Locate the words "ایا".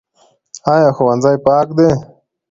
0.73-0.89